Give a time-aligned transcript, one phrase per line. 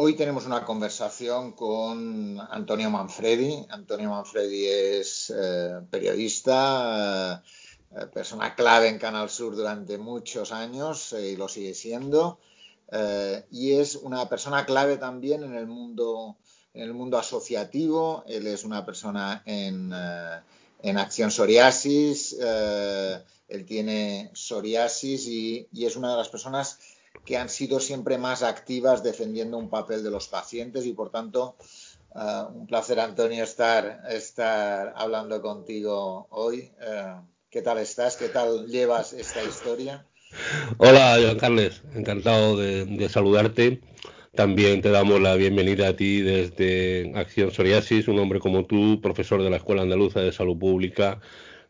[0.00, 3.66] Hoy tenemos una conversación con Antonio Manfredi.
[3.68, 7.42] Antonio Manfredi es eh, periodista,
[7.90, 12.38] eh, persona clave en Canal Sur durante muchos años y lo sigue siendo.
[13.50, 16.36] y es una persona clave también en el mundo,
[16.74, 18.22] en el mundo asociativo.
[18.28, 19.92] Él es una persona en,
[20.80, 22.36] en Acción Psoriasis.
[22.38, 26.78] él tiene psoriasis y, y es una de las personas
[27.28, 31.56] que han sido siempre más activas defendiendo un papel de los pacientes y por tanto
[32.14, 36.70] eh, un placer Antonio estar, estar hablando contigo hoy.
[36.80, 37.14] Eh,
[37.50, 38.16] ¿Qué tal estás?
[38.16, 40.06] ¿Qué tal llevas esta historia?
[40.78, 43.82] Hola, Joan Carles, encantado de, saludarte.
[44.34, 49.42] También te damos la bienvenida a ti desde Acción Psoriasis, un hombre como tú, profesor
[49.42, 51.20] de la Escuela Andaluza de Salud Pública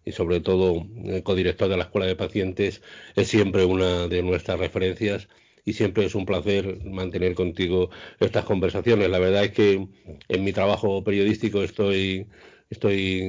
[0.05, 2.81] y sobre todo eh, codirector de la Escuela de Pacientes,
[3.17, 5.29] es siempre una de nuestras referencias
[5.69, 7.91] y siempre es un placer mantener contigo
[8.21, 9.11] estas conversaciones.
[9.11, 9.89] La verdad es que
[10.29, 12.27] en mi trabajo periodístico estoy
[12.71, 13.21] estoy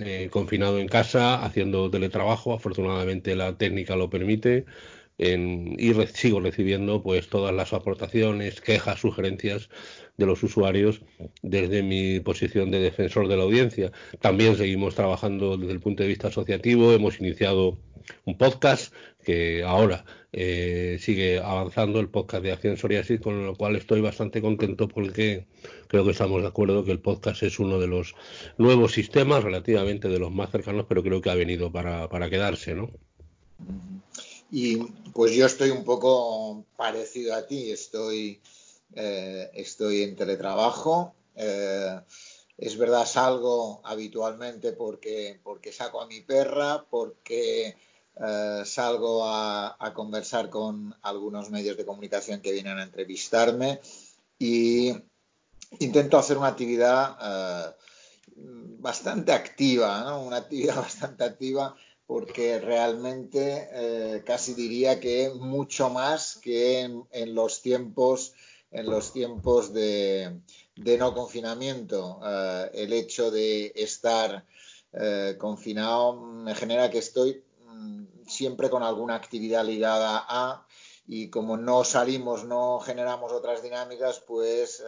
[0.00, 4.64] eh, confinado en casa haciendo teletrabajo, afortunadamente la técnica lo permite
[5.18, 9.68] y sigo recibiendo pues todas las aportaciones, quejas, sugerencias
[10.16, 11.02] de los usuarios
[11.42, 13.92] desde mi posición de defensor de la audiencia.
[14.20, 17.78] También seguimos trabajando desde el punto de vista asociativo, hemos iniciado
[18.24, 23.76] un podcast que ahora eh, sigue avanzando, el podcast de Acción Psoriasis, con lo cual
[23.76, 25.46] estoy bastante contento porque
[25.88, 28.14] creo que estamos de acuerdo que el podcast es uno de los
[28.58, 32.74] nuevos sistemas, relativamente de los más cercanos, pero creo que ha venido para, para quedarse,
[32.74, 32.90] ¿no?
[34.50, 34.76] Y
[35.14, 38.40] pues yo estoy un poco parecido a ti, estoy,
[38.94, 41.14] eh, estoy en teletrabajo.
[41.36, 41.98] Eh,
[42.58, 47.76] es verdad, salgo habitualmente porque, porque saco a mi perra, porque
[48.20, 53.80] eh, salgo a, conversar con algunos medios de comunicación que vienen a entrevistarme
[54.38, 54.92] y
[55.80, 57.76] intento hacer una actividad
[58.78, 66.80] bastante activa, una actividad bastante activa porque realmente eh, casi diría que mucho más que
[66.80, 68.34] en, los tiempos
[68.70, 70.40] en los tiempos de,
[70.76, 72.20] no confinamiento.
[72.22, 74.44] Eh, el hecho de estar
[74.92, 77.42] eh, confinado me genera que estoy
[78.32, 80.66] siempre con alguna actividad ligada a
[81.06, 84.82] y como no salimos, no generamos otras dinámicas, pues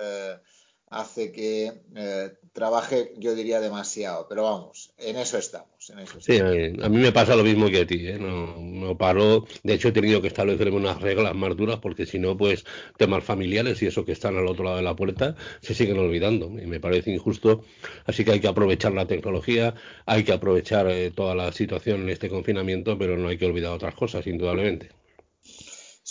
[0.94, 4.26] hace que eh, trabaje, yo diría, demasiado.
[4.28, 5.90] Pero vamos, en eso estamos.
[5.90, 8.06] En eso Sí, a mí me pasa lo mismo que a ti.
[8.06, 8.18] ¿eh?
[8.18, 9.44] No, no, paro.
[9.64, 12.64] De hecho, he tenido que establecerme unas reglas más duras porque si no, pues
[12.96, 16.46] temas familiares y eso que están al otro lado de la puerta se siguen olvidando.
[16.46, 17.64] Y me parece injusto.
[18.06, 19.74] Así que hay que aprovechar la tecnología,
[20.06, 23.72] hay que aprovechar eh, toda la situación en este confinamiento, pero no hay que olvidar
[23.72, 24.90] otras cosas, indudablemente.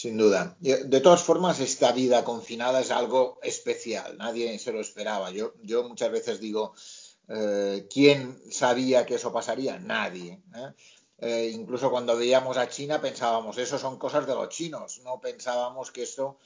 [0.03, 0.57] Sin duda.
[0.59, 4.17] De todas formas, esta vida confinada es algo especial.
[4.17, 5.31] Nadie se lo esperaba.
[5.31, 6.73] Yo, yo muchas veces digo,
[7.29, 9.79] eh, ¿quién sabía que eso pasaría?
[9.79, 10.41] Nadie.
[10.53, 10.73] ¿eh?
[11.19, 14.99] Eh, incluso cuando veíamos a China pensábamos, eso son cosas de los chinos.
[15.05, 16.37] No pensábamos que esto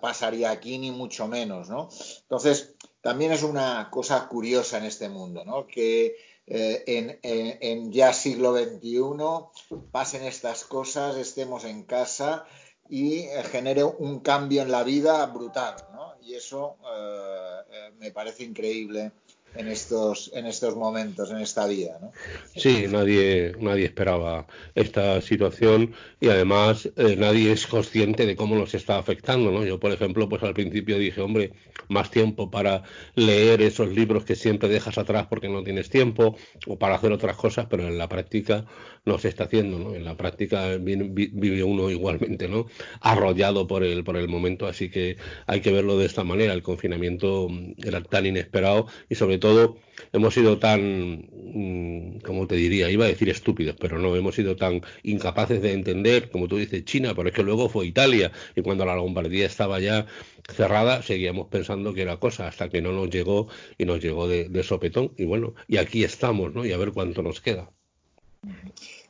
[0.00, 1.68] pasaría aquí, ni mucho menos.
[1.68, 1.90] ¿no?
[2.22, 5.66] Entonces, también es una cosa curiosa en este mundo, ¿no?
[5.66, 6.16] que
[6.46, 12.46] en, en, ya siglo XXI pasen estas cosas, estemos en casa
[12.88, 16.14] y eh, genere un cambio en la vida brutal, ¿no?
[16.22, 19.12] Y eso eh, eh, me parece increíble
[19.54, 21.98] en estos, en estos momentos, en esta vida.
[22.00, 22.12] ¿no?
[22.54, 28.74] Sí, nadie, nadie esperaba esta situación y además eh, nadie es consciente de cómo nos
[28.74, 29.50] está afectando.
[29.50, 29.64] ¿no?
[29.64, 31.52] Yo, por ejemplo, pues al principio dije, hombre,
[31.88, 32.82] más tiempo para
[33.14, 37.36] leer esos libros que siempre dejas atrás porque no tienes tiempo o para hacer otras
[37.36, 38.64] cosas, pero en la práctica
[39.04, 39.78] no se está haciendo.
[39.78, 39.94] ¿no?
[39.94, 42.66] En la práctica vive uno igualmente ¿no?
[43.00, 45.16] arrollado por el, por el momento, así que
[45.46, 46.52] hay que verlo de esta manera.
[46.52, 47.48] El confinamiento
[47.78, 49.78] era tan inesperado y sobre todo
[50.12, 54.56] hemos sido tan, mm, como te diría, iba a decir estúpidos, pero no, hemos sido
[54.56, 58.62] tan incapaces de entender, como tú dices, China, pero es que luego fue Italia, y
[58.62, 60.06] cuando la Lombardía estaba ya
[60.54, 64.48] cerrada, seguíamos pensando que era cosa, hasta que no nos llegó y nos llegó de,
[64.48, 66.64] de sopetón, y bueno, y aquí estamos, ¿no?
[66.64, 67.70] Y a ver cuánto nos queda.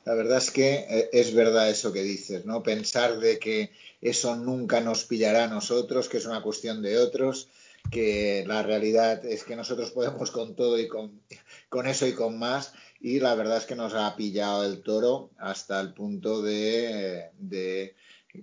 [0.04, 2.62] La verdad es que eh, es verdad eso que dices, ¿no?
[2.62, 3.70] Pensar de que
[4.00, 7.48] eso nunca nos pillará a nosotros, que es una cuestión de otros,
[7.90, 11.20] que la realidad es que nosotros podemos con todo y con,
[11.68, 15.30] con eso y con más y la verdad es que nos ha pillado el toro
[15.38, 17.94] hasta el punto de, de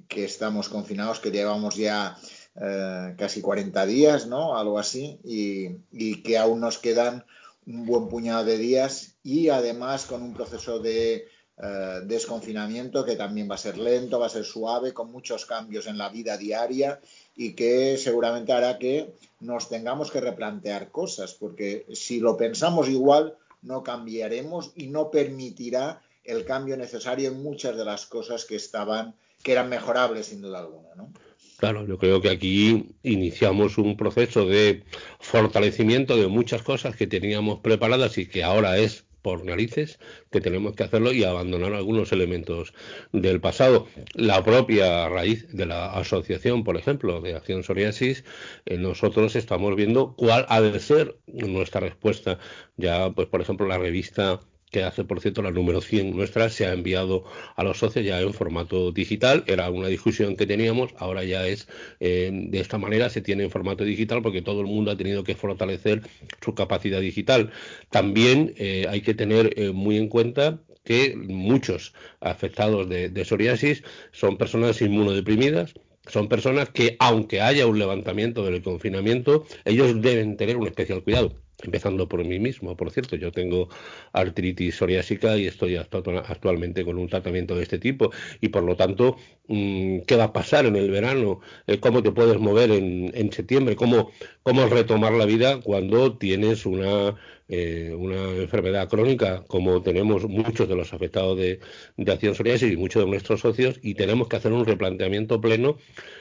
[0.08, 2.18] que estamos confinados, que llevamos ya
[2.56, 4.58] eh, casi 40 días, ¿no?
[4.58, 7.26] Algo así, y, y, que aún nos quedan
[7.68, 11.28] un buen puñado de días y además con un proceso de
[11.58, 15.88] eh, desconfinamiento que también va a ser lento, va a ser suave, con muchos cambios
[15.88, 17.00] en la vida diaria
[17.36, 23.36] y que seguramente hará que nos tengamos que replantear cosas, porque si lo pensamos igual,
[23.62, 29.16] no cambiaremos y no permitirá el cambio necesario en muchas de las cosas que estaban,
[29.44, 31.12] que eran mejorables sin duda alguna, ¿no?
[31.58, 34.84] Claro, yo creo que aquí iniciamos un proceso de
[35.20, 39.98] fortalecimiento de muchas cosas que teníamos preparadas y que ahora es por narices
[40.32, 42.76] que tenemos que hacerlo y abandonar algunos elementos
[43.12, 43.88] del pasado.
[44.14, 48.24] La propia raíz de la asociación, por ejemplo, de Acción Psoriasis,
[48.68, 52.38] eh, nosotros estamos viendo cuál ha de ser nuestra respuesta.
[52.78, 54.42] Ya, pues, por ejemplo, la revista
[54.76, 57.24] que hace, por cierto, la número 100 nuestra, se ha enviado
[57.56, 59.46] a los socios ya en formato digital.
[59.48, 61.70] Era una discusión que teníamos, ahora ya es
[62.02, 65.24] eh, de esta manera, se tiene en formato digital porque todo el mundo ha tenido
[65.24, 66.02] que fortalecer
[66.44, 67.52] su capacidad digital.
[67.90, 73.82] También eh, hay que tener eh, muy en cuenta que muchos afectados de, de psoriasis
[74.12, 75.74] son personas inmunodeprimidas,
[76.08, 81.45] son personas que, aunque haya un levantamiento del confinamiento, ellos deben tener un especial cuidado
[81.64, 83.70] empezando por mí mismo, por cierto, yo tengo
[84.14, 88.12] artritis psoriásica y estoy actualmente con un tratamiento de este tipo
[88.42, 89.18] y por lo tanto,
[89.48, 91.40] mm, ¿qué va a pasar en el verano?
[91.68, 93.76] Eh, ¿Cómo te puedes mover en, septiembre?
[93.76, 94.12] ¿Cómo,
[94.44, 97.16] ¿Cómo retomar la vida cuando tienes una,
[97.50, 101.60] eh, una enfermedad crónica como tenemos muchos de los afectados de,
[101.98, 105.78] de acción psoriásica y muchos de nuestros socios y tenemos que hacer un replanteamiento pleno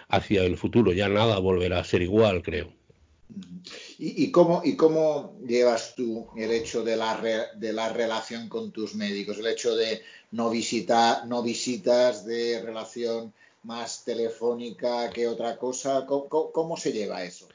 [0.08, 0.92] hacia el futuro?
[0.92, 2.72] Ya nada volverá a ser igual, creo.
[3.98, 8.94] ¿Y, cómo, ¿Y cómo llevas tú el hecho de la, de la relación con tus
[8.94, 9.38] médicos?
[9.38, 10.02] El hecho de
[10.32, 10.50] no,
[11.26, 13.32] no visitas, de relación
[13.62, 16.06] más telefónica que otra cosa.
[16.06, 17.48] ¿Cómo, se lleva eso?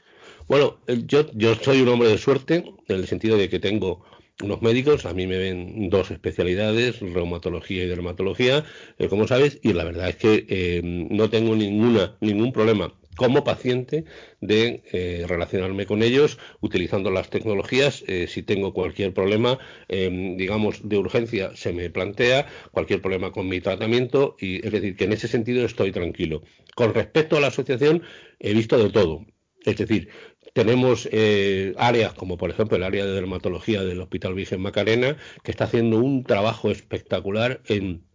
[0.48, 4.02] Bueno, yo, yo soy un hombre de suerte en el sentido de que tengo
[4.42, 8.64] unos médicos, a mí me ven dos especialidades, reumatología y dermatología,
[8.98, 13.44] eh, como sabes, y la verdad es que eh, no tengo ninguna, ningún problema como
[13.44, 14.06] paciente
[14.40, 18.02] de eh, relacionarme con ellos utilizando las tecnologías.
[18.06, 19.58] Eh, si tengo cualquier problema,
[19.88, 24.96] em, digamos, de urgencia, se me plantea cualquier problema con mi tratamiento y es decir,
[24.96, 26.40] que en ese sentido estoy tranquilo.
[26.74, 28.02] Con respecto a la asociación,
[28.38, 29.26] he visto de todo.
[29.66, 30.08] Es decir,
[30.54, 35.50] tenemos eh, áreas como por ejemplo el área de dermatología del Hospital Virgen Macarena, que
[35.50, 38.06] está haciendo un trabajo espectacular en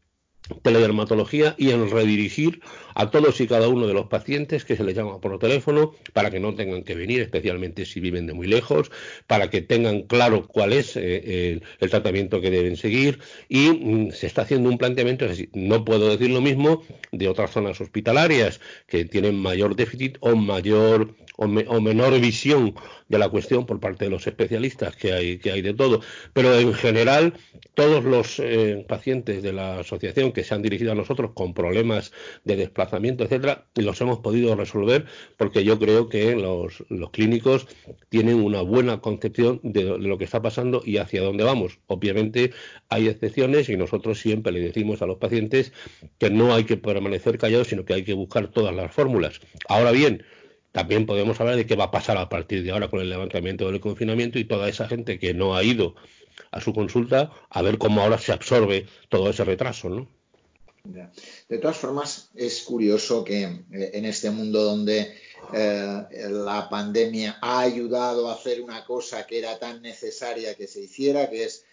[0.61, 2.61] teledermatología y en redirigir
[2.93, 6.31] a todos y cada uno de los pacientes que se les llama por teléfono para
[6.31, 8.91] que no tengan que venir, especialmente si viven de muy lejos,
[9.27, 13.19] para que tengan claro cuál es eh, el, tratamiento que deben seguir.
[13.49, 17.51] Y mm, se está haciendo un planteamiento, es no puedo decir lo mismo de otras
[17.51, 22.75] zonas hospitalarias que tienen mayor déficit o mayor o, menor visión
[23.09, 26.01] de la cuestión por parte de los especialistas que hay que hay de todo,
[26.33, 27.33] pero en general
[27.73, 32.11] todos los eh, pacientes de la asociación que se han dirigido a nosotros con problemas
[32.43, 35.05] de desplazamiento, etcétera, los hemos podido resolver
[35.37, 37.67] porque yo creo que los, clínicos
[38.09, 41.79] tienen una buena concepción de, lo que está pasando y hacia dónde vamos.
[41.87, 42.51] Obviamente
[42.89, 45.73] hay excepciones y nosotros siempre le decimos a los pacientes
[46.19, 49.39] que no hay que permanecer callados, sino que hay que buscar todas las fórmulas.
[49.67, 50.23] Ahora bien,
[50.71, 53.71] también podemos hablar de qué va a pasar a partir de ahora con el levantamiento
[53.71, 55.95] del confinamiento y toda esa gente que no ha ido
[56.51, 60.09] a su consulta, a ver cómo ahora se absorbe todo ese retraso, ¿no?
[60.85, 65.15] De todas formas, es curioso que eh, en este mundo donde
[65.53, 70.81] eh, la pandemia ha ayudado a hacer una cosa que era tan necesaria que se
[70.81, 71.65] hiciera, que es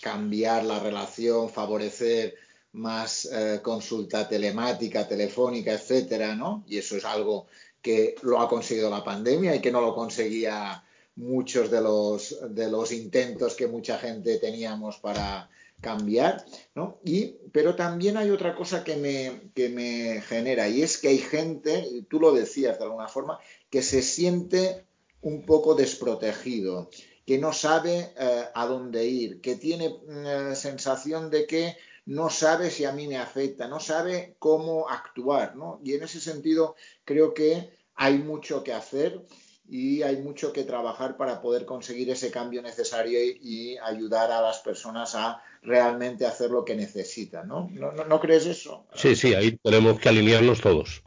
[0.00, 2.34] cambiar la relación, favorecer
[2.72, 6.64] más eh, consulta telemática, telefónica, etcétera, ¿no?
[6.66, 7.46] Y eso es algo
[7.80, 10.84] que lo ha conseguido la pandemia y que no lo conseguía
[11.16, 15.50] muchos de los, de los intentos que mucha gente teníamos para
[15.82, 17.00] cambiar, ¿no?
[17.04, 21.18] Y, pero también hay otra cosa que me, que me genera y es que hay
[21.18, 24.86] gente, tú lo decías de alguna forma, que se siente
[25.20, 26.88] un poco desprotegido,
[27.26, 32.70] que no sabe eh, a dónde ir, que tiene eh, sensación de que no sabe
[32.70, 35.80] si a mí me afecta, no sabe cómo actuar, ¿no?
[35.84, 36.74] Y en ese sentido
[37.04, 39.24] creo que hay mucho que hacer
[39.68, 44.58] y hay mucho que trabajar para poder conseguir ese cambio necesario y, ayudar a las
[44.58, 47.70] personas a realmente hacer lo que necesitan, ¿no?
[47.70, 48.86] ¿No, crees eso?
[48.94, 51.02] Sí, sí, ahí tenemos que alinearnos todos,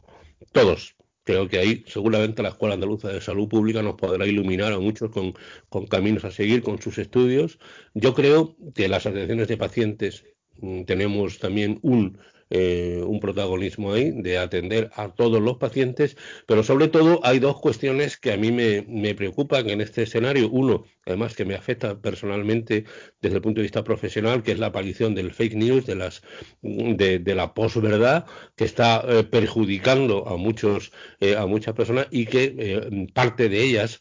[0.52, 0.96] todos.
[1.24, 5.10] Creo que ahí seguramente la Escuela Andaluza de Salud Pública nos podrá iluminar a muchos
[5.10, 5.34] con,
[5.68, 7.58] con caminos a seguir, con sus estudios.
[7.94, 10.24] Yo creo que las asociaciones de pacientes
[10.60, 12.18] mm, tenemos también un
[12.50, 17.60] eh, un protagonismo ahí de atender a todos los pacientes, pero sobre todo hay dos
[17.60, 20.50] cuestiones que a mí me, me preocupan en este escenario.
[20.50, 22.84] Uno, además que me afecta personalmente
[23.20, 26.22] desde el punto de vista profesional, que es la aparición del fake news, de las
[26.62, 32.54] de, la posverdad, que está eh, perjudicando a muchos eh, a muchas personas y que
[32.58, 34.00] eh, parte de ellas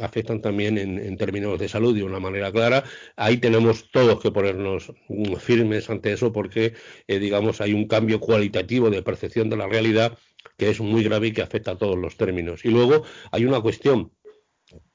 [0.00, 2.84] afectan también en, términos de salud de una manera clara.
[3.16, 6.74] Ahí tenemos todos que ponernos mm, firmes ante eso porque
[7.06, 10.16] digamos hay un cambio cualitativo de percepción de la realidad
[10.56, 12.64] que es muy grave y que afecta a todos los términos.
[12.64, 14.12] Y luego hay una cuestión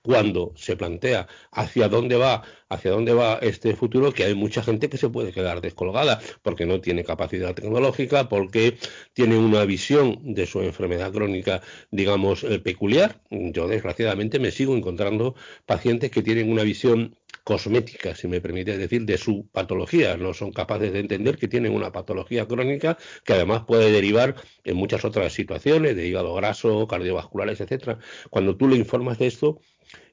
[0.08, 4.90] cuando se plantea hacia dónde va, hacia dónde va este futuro, que hay mucha gente
[4.90, 8.78] que se puede quedar descolgada porque no tiene capacidad tecnológica, porque
[9.12, 11.62] tiene una visión de su enfermedad crónica,
[11.92, 13.20] digamos, eh, peculiar.
[13.30, 15.36] Yo desgraciadamente me sigo encontrando
[15.66, 17.18] pacientes que tienen una visión
[17.48, 20.18] cosmética, si me permite decir, de su patología.
[20.18, 24.76] No son capaces de entender que tienen una patología crónica que además puede derivar en
[24.76, 28.00] muchas otras situaciones, de hígado graso, cardiovasculares, etcétera.
[28.30, 29.62] Cuando tú le informas de esto,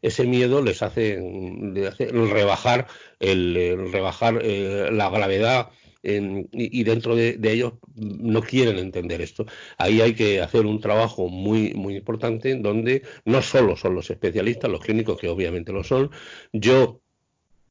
[0.01, 1.19] ese miedo les hace,
[2.09, 2.87] rebajar,
[3.21, 5.71] eh, la gravedad
[6.05, 9.47] y, dentro de, ellos no quieren entender esto.
[9.79, 14.71] Ahí hay que hacer un trabajo muy, muy importante donde no solo son los especialistas,
[14.71, 16.11] los clínicos que obviamente lo son.
[16.53, 17.01] Yo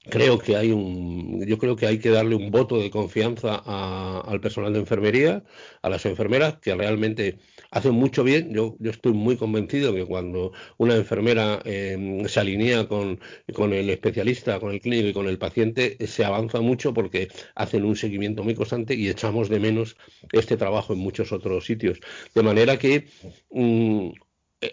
[0.10, 4.42] creo que hay un yo creo que hay que darle un voto de confianza al
[4.42, 5.44] personal de enfermería
[5.82, 7.38] a las enfermeras que realmente
[7.72, 8.54] hacen mucho bien.
[8.54, 13.20] Yo, yo estoy muy convencido que cuando una enfermera em, se alinea con,
[13.54, 17.86] con el especialista con el clínico y con el paciente se avanza mucho porque hacen
[17.86, 19.98] un seguimiento muy constante y echamos de menos
[20.32, 22.00] este trabajo en muchos otros sitios.
[22.34, 23.08] De manera que
[23.52, 24.10] mm,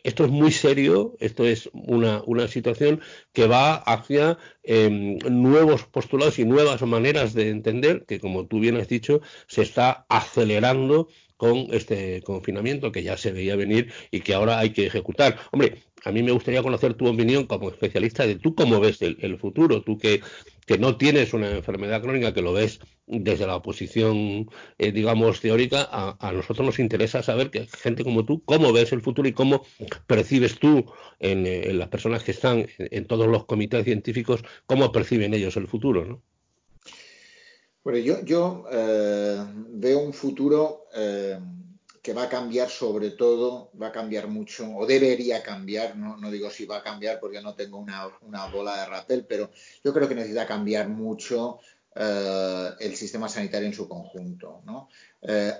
[0.04, 3.00] esto es muy serio, esto es una, situación
[3.32, 8.76] que va hacia em, nuevos postulados y nuevas maneras de entender que, como tú bien
[8.76, 11.08] has dicho, se está acelerando
[11.40, 15.38] con este confinamiento que ya se veía venir y que ahora hay que ejecutar.
[15.52, 19.38] Hombre, a mí me gustaría conocer tu opinión como especialista de tú cómo ves el,
[19.38, 20.20] futuro, tú que,
[20.66, 25.88] que, no tienes una enfermedad crónica, que lo ves desde la posición, eh, digamos, teórica,
[25.90, 29.64] a, nosotros nos interesa saber que gente como tú, cómo ves el futuro y cómo
[30.06, 35.32] percibes tú en, eh, las personas que están en, todos los comités científicos, cómo perciben
[35.32, 36.22] ellos el futuro, ¿no?
[37.82, 41.38] Bueno, yo, yo eh, veo un futuro eh,
[42.02, 46.50] que va a cambiar sobre todo, va a cambiar mucho, o debería cambiar, no, digo
[46.50, 48.06] si va a cambiar porque no tengo una,
[48.52, 49.50] bola de rapel, pero
[49.82, 51.60] yo creo que necesita cambiar mucho
[51.94, 54.62] eh, el sistema sanitario en su conjunto.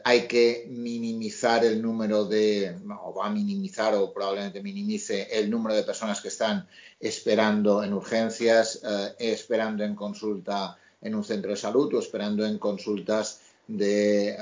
[0.05, 5.75] hay que minimizar el número de, o va a minimizar o probablemente minimice el número
[5.75, 8.83] de personas que están esperando en urgencias,
[9.19, 13.41] esperando en consulta en un centro de salud o esperando en consultas
[13.71, 14.37] de, eh,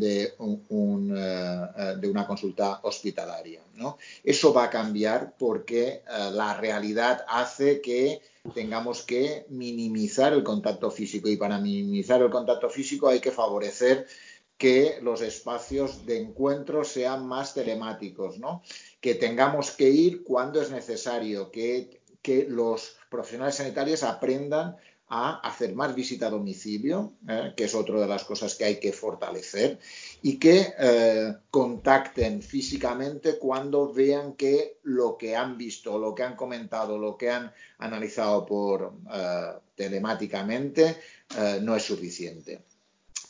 [0.00, 3.60] eh, eh, de una consulta hospitalaria.
[3.74, 3.98] ¿no?
[4.22, 6.02] Eso va a cambiar porque
[6.32, 8.20] la realidad hace que
[8.54, 14.06] tengamos que minimizar el contacto físico y para minimizar el contacto físico hay que favorecer
[14.56, 18.62] que los espacios de encuentro sean más telemáticos, ¿no?
[19.00, 24.76] que tengamos que ir cuando es necesario, que, que los profesionales sanitarios aprendan
[25.12, 28.78] a hacer más visita a domicilio, eh, que es otra de las cosas que hay
[28.78, 29.80] que fortalecer,
[30.22, 36.36] y que eh, contacten físicamente cuando vean que lo que han visto, lo que han
[36.36, 40.96] comentado, lo que han analizado por eh, telemáticamente
[41.62, 42.60] no es suficiente.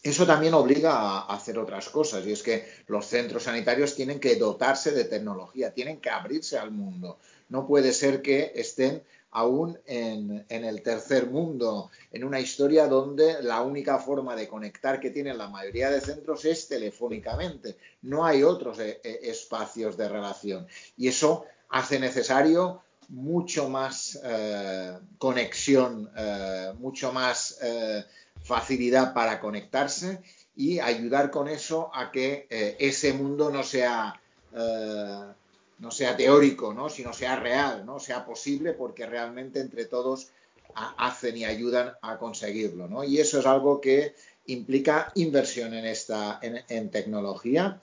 [0.02, 4.36] Eso también obliga a hacer otras cosas y es que los centros sanitarios tienen que
[4.36, 7.18] dotarse de tecnología, tienen que abrirse al mundo.
[7.50, 9.02] No puede ser que estén
[9.32, 15.10] aún en, el tercer mundo, en una historia donde la única forma de conectar que
[15.10, 17.76] tienen la mayoría de centros es telefónicamente.
[18.02, 20.66] No hay otros eh, eh, espacios de relación.
[20.96, 26.10] Y eso hace necesario mucho más eh, conexión,
[26.78, 27.58] mucho más
[28.42, 30.20] facilidad para conectarse
[30.56, 32.46] y ayudar con eso a que
[32.78, 34.20] ese mundo no sea
[35.80, 36.88] no sea teórico, ¿no?
[36.88, 37.98] sino sea real, ¿no?
[37.98, 40.28] sea posible, porque realmente entre todos
[40.74, 42.86] hacen y ayudan a conseguirlo.
[42.86, 43.02] ¿no?
[43.02, 44.14] Y eso es algo que
[44.46, 47.80] implica inversión en, esta, en, tecnología,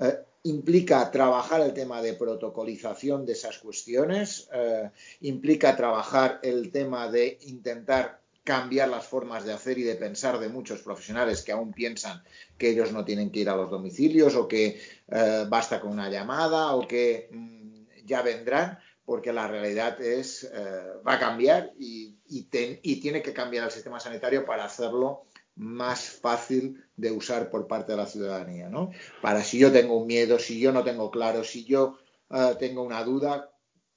[0.00, 4.90] eh, implica trabajar el tema de protocolización de esas cuestiones, eh,
[5.22, 10.48] implica trabajar el tema de intentar cambiar las formas de hacer y de pensar de
[10.48, 12.22] muchos profesionales que aún piensan
[12.56, 16.08] que ellos no tienen que ir a los domicilios o que eh, basta con una
[16.08, 22.16] llamada o que mm, ya vendrán, porque la realidad es, eh, va a cambiar y,
[22.50, 25.24] tiene que cambiar el sistema sanitario para hacerlo
[25.56, 28.68] más fácil de usar por parte de la ciudadanía.
[28.68, 28.90] ¿no?
[29.20, 31.98] Para si yo tengo un miedo, si yo no tengo claro, si yo
[32.30, 33.49] eh, tengo una duda,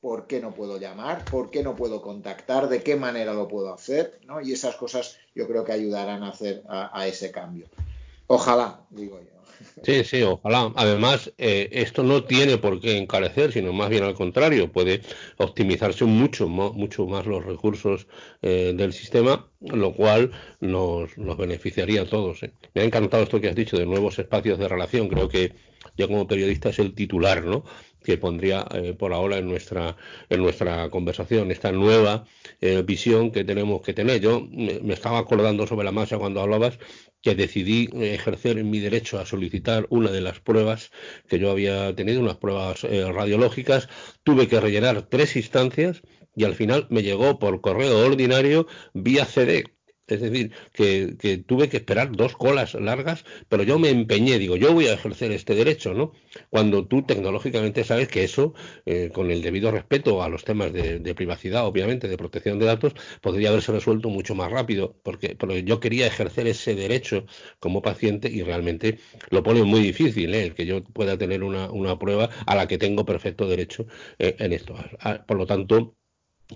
[0.04, 3.74] por qué no puedo llamar, por qué no puedo contactar, de qué manera lo puedo
[3.74, 4.42] hacer, ¿no?
[4.42, 7.68] Y esas cosas yo creo que ayudarán a hacer a ese cambio.
[8.28, 9.43] Ojalá, digo yo.
[9.84, 10.72] Sí, sí, ojalá.
[10.76, 15.02] Además, eh, esto no tiene por qué encarecer, sino más bien al contrario, puede
[15.38, 18.08] optimizarse mucho, mucho más los recursos
[18.42, 22.44] eh, del sistema, lo cual nos, nos beneficiaría a todos.
[22.44, 22.54] ¿eh?
[22.74, 25.08] Me ha encantado esto que has dicho de nuevos espacios de relación.
[25.10, 25.54] Creo que
[25.98, 27.64] yo como periodista es el titular, ¿no?
[28.04, 28.68] que pondría
[29.00, 29.96] por ahora en nuestra
[30.30, 32.26] en nuestra conversación esta nueva
[32.84, 36.78] visión que tenemos que tener yo me, estaba acordando sobre la masa cuando hablabas
[37.24, 40.92] que decidí ejercer mi derecho a solicitar una de las pruebas
[41.28, 43.88] que yo había tenido, unas pruebas eh, radiológicas,
[44.24, 46.02] tuve que rellenar tres instancias
[46.36, 49.64] y al final me llegó por correo ordinario vía CD.
[50.08, 54.74] Es decir, que, tuve que esperar dos colas largas, pero yo me empeñé, digo, yo
[54.74, 56.12] voy a ejercer este derecho, ¿no?
[56.50, 58.54] Cuando tú tecnológicamente sabes que eso,
[58.86, 62.94] eh, con el debido respeto a los temas de, privacidad, obviamente, de protección de datos,
[63.22, 67.26] podría haberse resuelto mucho más rápido, porque, yo quería ejercer ese derecho
[67.60, 70.44] como paciente y realmente lo pone muy difícil, ¿eh?
[70.48, 71.70] el que yo pueda tener una,
[72.00, 73.86] prueba a la que tengo perfecto derecho
[74.20, 74.76] eh, en esto.
[75.00, 75.96] Ah, por lo tanto,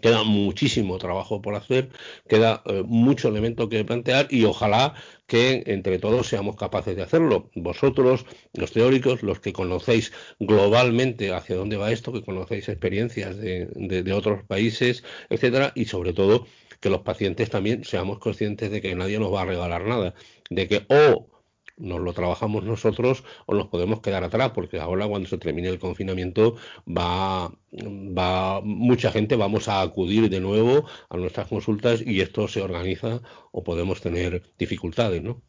[0.01, 1.89] Queda muchísimo trabajo por hacer,
[2.27, 4.93] queda eh, mucho elemento que plantear y ojalá
[5.27, 7.49] que entre todos seamos capaces de hacerlo.
[7.55, 13.65] Vosotros, los teóricos, los que conocéis globalmente hacia dónde va esto, que conocéis experiencias de,
[13.65, 16.47] de otros países, etcétera, y sobre todo
[16.79, 20.13] que los pacientes también seamos conscientes de que nadie nos va a regalar nada,
[20.49, 21.36] de que o
[21.77, 25.79] nos lo trabajamos nosotros o nos podemos quedar atrás, porque ahora cuando se termine el
[25.79, 26.55] confinamiento
[26.87, 32.61] va, va mucha gente, vamos a acudir de nuevo a nuestras consultas y esto se
[32.61, 35.41] organiza o podemos tener dificultades, ¿no?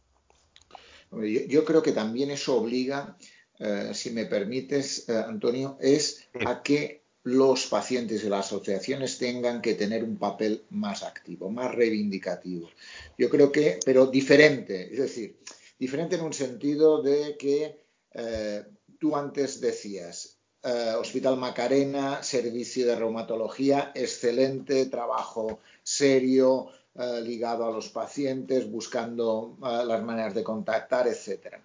[1.11, 3.17] Yo, creo que también eso obliga,
[3.59, 9.61] eh, si me permites, eh, Antonio, es a que los pacientes y las asociaciones tengan
[9.63, 12.71] que tener un papel más activo, más reivindicativo.
[13.17, 15.37] Yo creo que, pero diferente, es decir,
[15.79, 17.79] Diferente en un sentido de que
[18.13, 18.65] eh,
[18.99, 27.71] tú antes decías, eh, Hospital Macarena, servicio de reumatología, excelente, trabajo serio, eh, ligado a
[27.71, 31.59] los pacientes, buscando las maneras de contactar, etc.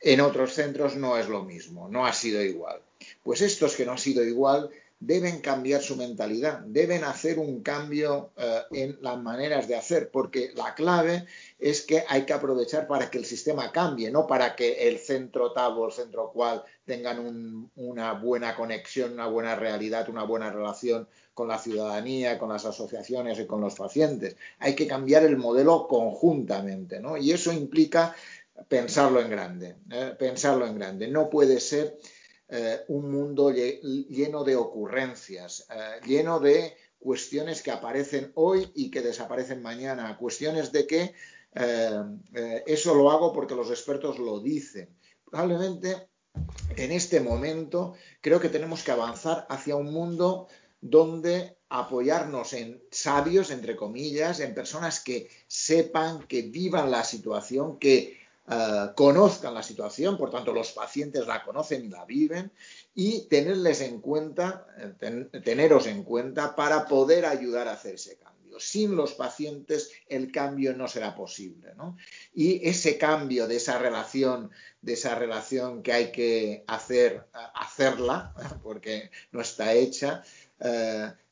[0.00, 2.80] En otros centros no es lo mismo, no ha sido igual.
[3.22, 4.70] Pues estos que no ha sido igual
[5.06, 10.52] deben cambiar su mentalidad, deben hacer un cambio eh, en las maneras de hacer, porque
[10.54, 11.26] la clave
[11.58, 15.52] es que hay que aprovechar para que el sistema cambie, no para que el centro
[15.52, 21.06] tal o el centro cual tengan una buena conexión, una buena realidad, una buena relación
[21.34, 24.36] con la ciudadanía, con las asociaciones y con los pacientes.
[24.58, 27.16] Hay que cambiar el modelo conjuntamente, ¿no?
[27.16, 28.14] Y eso implica
[28.68, 30.14] pensarlo en grande, ¿eh?
[30.18, 31.08] pensarlo en grande.
[31.08, 31.98] No puede ser
[32.48, 39.02] eh, un mundo lleno de ocurrencias, eh, lleno de cuestiones que aparecen hoy y que
[39.02, 41.14] desaparecen mañana, cuestiones de que
[41.54, 44.88] eh, eso lo hago porque los expertos lo dicen.
[45.24, 46.08] Probablemente
[46.76, 50.48] en este momento creo que tenemos que avanzar hacia un mundo
[50.80, 58.23] donde apoyarnos en sabios, entre comillas, en personas que sepan, que vivan la situación, que
[58.46, 62.52] eh, conozcan la situación, por tanto los pacientes la conocen y la viven,
[62.94, 68.60] y tenerles en cuenta, eh, teneros en cuenta para poder ayudar a hacer ese cambio.
[68.60, 71.72] Sin los pacientes el cambio no será posible.
[72.34, 79.10] Y ese cambio de esa relación, de esa relación que hay que hacer, hacerla, porque
[79.32, 80.22] no está hecha,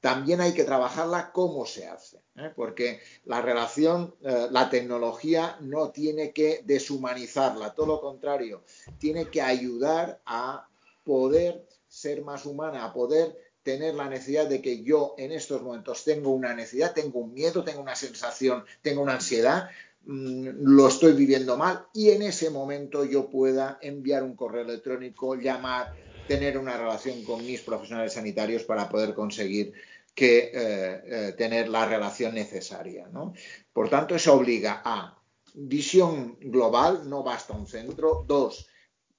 [0.01, 2.23] también hay que trabajarla cómo se hace.
[2.37, 2.51] ¿eh?
[2.55, 8.63] porque la relación, eh, la tecnología no tiene que deshumanizarla, todo lo contrario,
[8.99, 10.69] tiene que ayudar a
[11.05, 16.05] poder ser más humana, a poder tener la necesidad de que yo en estos momentos
[16.05, 19.69] tengo una necesidad, tengo un miedo, tengo una sensación, tengo una ansiedad,
[20.05, 25.37] mm, lo estoy viviendo mal y en ese momento yo pueda enviar un correo electrónico,
[25.37, 25.95] llamar,
[26.33, 29.75] tener una relación con mis profesionales sanitarios para poder conseguir
[30.15, 33.07] que eh, eh, tener la relación necesaria.
[33.13, 33.35] ¿no?
[33.71, 35.19] Por tanto, eso obliga a
[35.53, 38.25] visión global, no basta un centro.
[38.27, 38.67] Dos,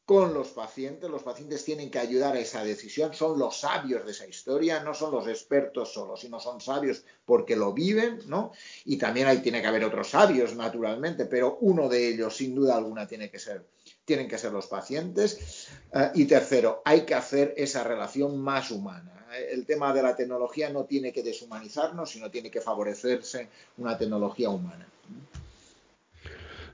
[0.06, 4.12] con los pacientes, los pacientes tienen que ayudar a esa decisión, son los sabios de
[4.12, 8.52] esa historia, no son los expertos solos, sino son sabios porque lo viven, ¿no?
[8.86, 12.76] Y también ahí tiene que haber otros sabios, naturalmente, pero uno de ellos, sin duda
[12.76, 13.66] alguna, tiene que ser,
[14.06, 15.68] tienen que ser los pacientes.
[15.94, 19.14] Eh, y tercero, hay que hacer esa relación más humana
[19.52, 24.50] el tema de la tecnología no tiene que deshumanizarnos, sino tiene que favorecerse una tecnología
[24.50, 24.88] humana.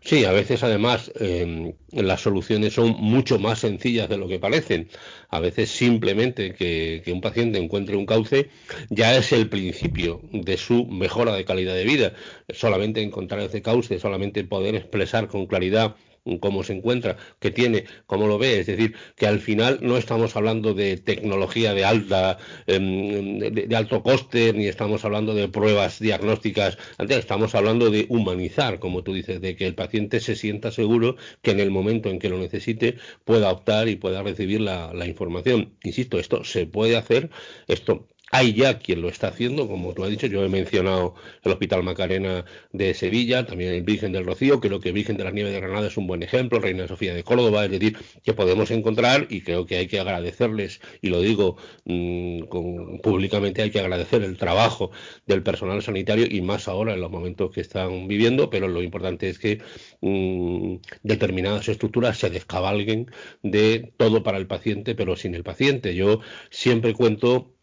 [0.01, 4.87] Sí, a veces además em, las soluciones son mucho más sencillas de lo que parecen.
[5.27, 8.49] A veces simplemente que, un paciente encuentre un cauce
[8.89, 12.13] ya es el principio de su mejora de calidad de vida.
[12.47, 15.97] Solamente encontrar ese cauce, solamente poder expresar con claridad
[16.37, 18.59] cómo se encuentra, qué tiene, cómo lo ve.
[18.59, 22.37] Es decir, que al final no estamos hablando de tecnología de alta,
[22.67, 26.77] em, de, alto coste, ni estamos hablando de pruebas diagnósticas,
[27.09, 31.51] estamos hablando de humanizar, como tú dices, de que el paciente se sienta seguro que
[31.51, 35.73] en el momento en que lo necesite pueda optar y pueda recibir la información.
[35.83, 37.29] Insisto, esto se puede hacer,
[37.67, 41.51] esto hay ya quien lo está haciendo, como tú has dicho, yo he mencionado el
[41.51, 45.53] Hospital Macarena de Sevilla, también el Virgen del Rocío, creo que Virgen de las Nieves
[45.53, 49.27] de Granada es un buen ejemplo, Reina Sofía de Córdoba, es decir, que podemos encontrar
[49.29, 54.37] y creo que hay que agradecerles, y lo digo mm, públicamente, hay que agradecer el
[54.37, 54.91] trabajo
[55.25, 59.29] del personal sanitario y más ahora en los momentos que están viviendo, pero lo importante
[59.29, 59.61] es que
[60.01, 63.11] mm, determinadas estructuras se descabalguen
[63.43, 65.95] de todo para el paciente, pero sin el paciente.
[65.95, 67.53] Yo siempre cuento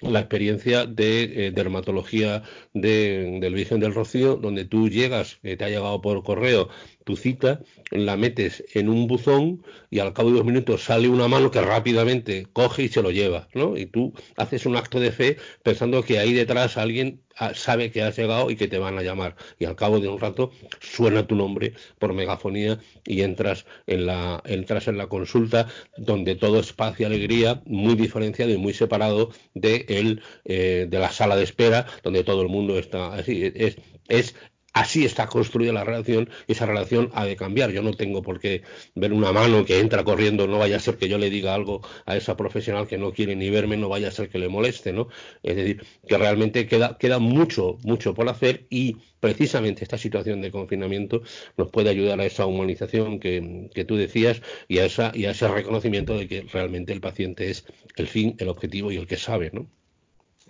[0.00, 2.42] la experiencia de eh, dermatología
[2.74, 6.68] de, del Virgen del Rocío, donde tú llegas, te ha llegado por correo
[7.06, 7.60] tu cita,
[7.92, 11.60] la metes en un buzón y al cabo de dos minutos sale una mano que
[11.60, 13.76] rápidamente coge y se lo lleva, ¿no?
[13.76, 17.22] Y tú haces un acto de fe pensando que ahí detrás alguien
[17.54, 19.36] sabe que has llegado y que te van a llamar.
[19.60, 24.42] Y al cabo de un rato suena tu nombre por megafonía y entras en la,
[24.44, 29.30] entras en la consulta donde todo es paz y alegría, muy diferenciado y muy separado
[29.54, 33.52] de, el, eh, de la sala de espera, donde todo el mundo está así.
[33.54, 33.76] Es,
[34.08, 34.34] es
[34.76, 37.70] Así está construida la relación y esa relación ha de cambiar.
[37.70, 38.60] Yo no tengo por qué
[38.94, 41.80] ver una mano que entra corriendo, no vaya a ser que yo le diga algo
[42.04, 44.92] a esa profesional que no quiere ni verme, no vaya a ser que le moleste,
[44.92, 45.08] ¿no?
[45.42, 50.50] Es decir, que realmente queda, queda mucho, mucho por hacer y precisamente esta situación de
[50.50, 51.22] confinamiento
[51.56, 55.30] nos puede ayudar a esa humanización que, que tú decías y a, esa, y a
[55.30, 57.64] ese reconocimiento de que realmente el paciente es
[57.96, 59.70] el fin, el objetivo y el que sabe, ¿no?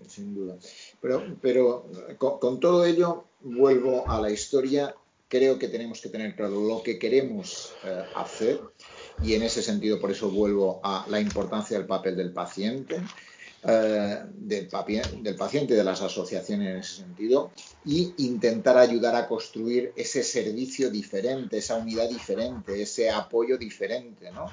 [0.08, 0.56] Sin duda.
[1.00, 1.87] Pero, pero
[2.18, 4.94] con, todo ello, vuelvo a la historia.
[5.28, 8.61] Creo que tenemos que tener claro lo que queremos eh, hacer
[9.22, 13.00] y en ese sentido, por eso vuelvo a la importancia del papel del paciente,
[13.64, 14.68] eh, del,
[15.22, 17.50] del, paciente de las asociaciones en ese sentido
[17.85, 24.46] y intentar ayudar a construir ese servicio diferente, esa unidad diferente, ese apoyo diferente, ¿no?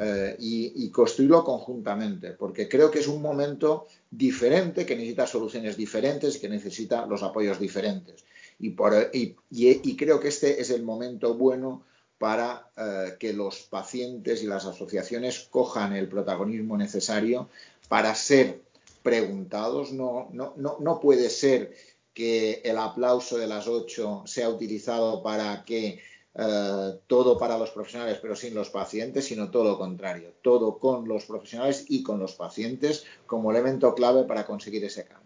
[0.00, 6.38] Eh, y, construirlo conjuntamente, porque creo que es un momento diferente, que necesita soluciones diferentes,
[6.38, 8.24] que necesita los apoyos diferentes.
[8.58, 11.84] Y, creo que este es el momento bueno
[12.16, 17.50] para eh, que los pacientes y las asociaciones cojan el protagonismo necesario
[17.88, 18.62] para ser
[19.02, 19.92] preguntados.
[19.92, 21.74] No, no, no, no puede ser
[22.14, 26.00] que el aplauso de las ocho sea utilizado para que
[26.34, 31.06] eh, todo para los profesionales pero sin los pacientes, sino todo lo contrario, todo con
[31.06, 35.22] los profesionales y con los pacientes como elemento clave para conseguir ese cambio.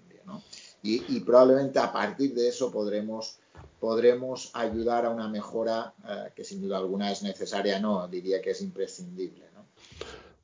[0.82, 3.40] Y, probablemente a partir de eso podremos,
[3.80, 8.50] podremos ayudar a una mejora eh, que sin duda alguna es necesaria, no, diría que
[8.50, 9.46] es imprescindible.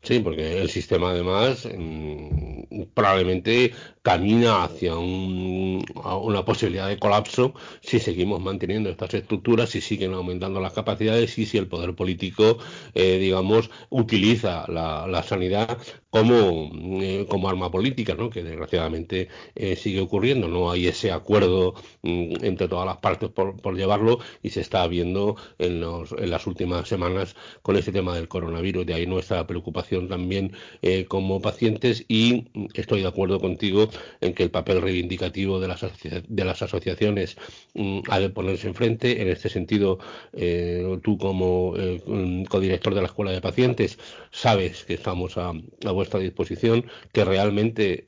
[0.03, 3.72] Sí, porque el sistema además mm, probablemente
[4.03, 10.73] camina hacia una posibilidad de colapso si seguimos manteniendo estas estructuras, si siguen aumentando las
[10.73, 12.59] capacidades y si el poder político,
[12.95, 15.79] eh, digamos, utiliza la, sanidad
[16.11, 18.29] como, eh, como arma política, ¿no?
[18.29, 20.49] que desgraciadamente eh, sigue ocurriendo.
[20.49, 24.87] No hay ese acuerdo mm, entre todas las partes por, por llevarlo y se está
[24.88, 28.85] viendo en, los, en las últimas semanas con ese tema del coronavirus.
[28.85, 33.88] De ahí nuestra preocupación también eh, como pacientes y estoy de acuerdo contigo
[34.20, 35.85] en que el papel reivindicativo de las,
[36.28, 37.37] de las asociaciones
[37.74, 39.22] mm, ha de ponerse enfrente.
[39.22, 39.98] En este sentido,
[40.33, 43.98] eh, tú como eh, codirector de la Escuela de Pacientes
[44.31, 45.52] sabes que estamos a,
[45.92, 48.05] vuestra disposición, que realmente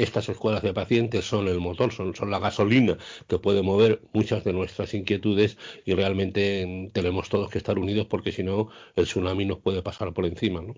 [0.00, 4.44] estas escuelas de pacientes son el motor, son, son la gasolina que puede mover muchas
[4.44, 9.04] de nuestras inquietudes y realmente mm, tenemos todos que estar unidos porque si no el
[9.04, 10.60] tsunami nos puede pasar por encima.
[10.60, 10.74] ¿no?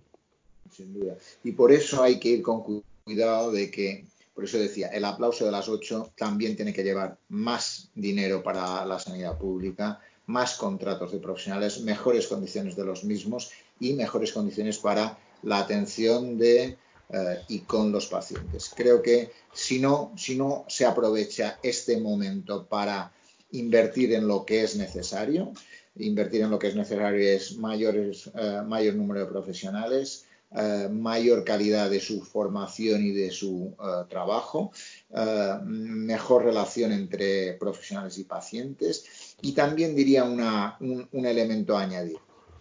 [0.73, 1.17] sin duda.
[1.45, 4.05] Y por eso hay que ir con cuidado de que,
[4.35, 8.85] por eso decía, el aplauso de las ocho también tiene que llevar más dinero para
[8.87, 14.79] la sanidad pública, más contratos de profesionales, mejores condiciones de los mismos y mejores condiciones
[14.79, 16.79] para la atención de
[17.15, 18.73] eh, y con los pacientes.
[18.75, 23.13] Creo que si no, si no se aprovecha este momento para
[23.51, 25.53] invertir en lo que es necesario,
[25.97, 31.45] invertir en lo que es necesario es mayores, eh, mayor número de profesionales, eh, mayor
[31.45, 34.73] calidad de su formación y de su eh, trabajo,
[35.11, 39.05] eh, mejor relación entre profesionales y pacientes
[39.41, 42.19] Y también diría un, un elemento a añadir,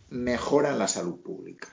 [0.09, 1.69] mejoran la salud pública.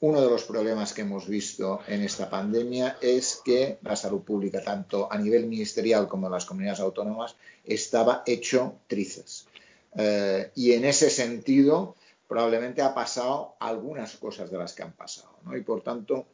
[0.00, 4.62] Uno de los problemas que hemos visto en esta pandemia es que la salud pública,
[4.62, 7.34] tanto a nivel ministerial como en las comunidades autónomas,
[7.64, 9.48] estaba hecho trizas.
[9.96, 11.96] Eh, y en ese sentido,
[12.28, 15.38] probablemente ha pasado algunas cosas de las que han pasado.
[15.44, 15.56] ¿no?
[15.56, 16.26] Y por tanto,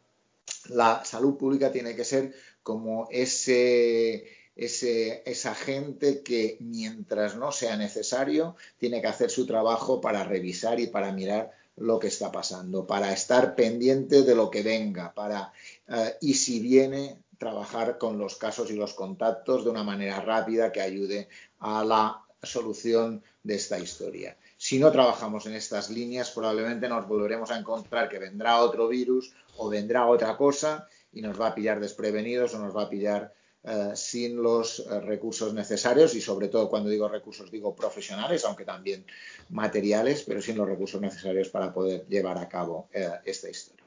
[0.69, 4.27] la salud pública tiene que ser como ese,
[4.57, 10.81] ese, esa gente que mientras no sea necesario, tiene que hacer su trabajo para revisar
[10.81, 15.53] y para mirar lo que está pasando, para estar pendiente de lo que venga, para,
[15.89, 20.73] eh, y si viene, trabajar con los casos y los contactos de una manera rápida
[20.73, 21.29] que ayude
[21.59, 24.37] a la solución de esta historia.
[24.65, 29.35] Si no trabajamos en estas líneas, probablemente nos volveremos a encontrar que vendrá otro virus
[29.59, 33.35] o vendrá otra cosa y nos va a pillar desprevenidos o nos va a pillar
[33.63, 38.65] eh, sin los eh, recursos necesarios y sobre todo cuando digo recursos digo profesionales, aunque
[38.65, 39.05] también
[39.51, 43.85] materiales, pero sin los recursos necesarios para poder llevar a cabo eh, esta historia.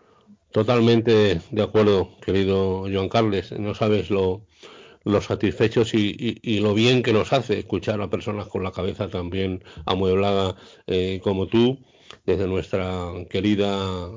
[0.52, 3.52] Totalmente de acuerdo, querido Joan Carles.
[3.52, 4.44] No sabes lo,
[5.22, 10.56] satisfechos y, lo bien que nos hace escuchar a personas con la cabeza también amueblada
[11.24, 11.80] como tú
[12.26, 14.10] desde nuestra querida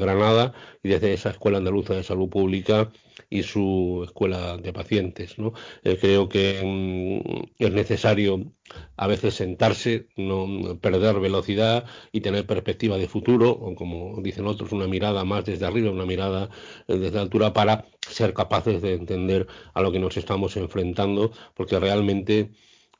[0.00, 2.90] Granada y desde esa Escuela Andaluza de Salud Pública
[3.30, 5.38] y su escuela de pacientes.
[5.38, 5.52] ¿no?
[5.82, 8.52] Eh, creo que mm, es necesario
[8.96, 14.72] a veces sentarse, no perder velocidad y tener perspectiva de futuro, o como dicen otros,
[14.72, 16.50] una mirada más desde arriba, una mirada
[16.88, 21.78] eh, desde altura para ser capaces de entender a lo que nos estamos enfrentando, porque
[21.78, 22.50] realmente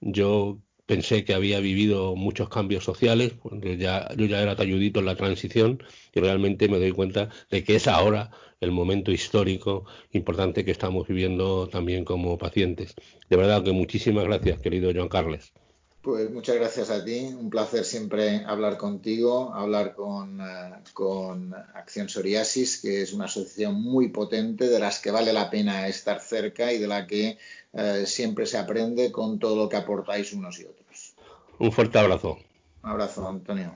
[0.01, 5.07] yo pensé que había vivido muchos cambios sociales, yo ya, yo ya era talludito en
[5.07, 5.83] la transición
[6.14, 11.07] y realmente me doy cuenta de que es ahora el momento histórico importante que estamos
[11.09, 12.94] viviendo también como pacientes.
[13.29, 15.53] De verdad que muchísimas gracias, querido Joan Carles.
[16.07, 22.09] Pues muchas gracias a ti, un placer siempre hablar contigo, hablar con, eh, con, Acción
[22.09, 26.73] Psoriasis, que es una asociación muy potente de las que vale la pena estar cerca
[26.73, 27.38] y de la que
[27.73, 31.14] eh, siempre se aprende con todo lo que aportáis unos y otros.
[31.59, 32.38] Un fuerte abrazo.
[32.85, 33.75] Un abrazo, Antonio.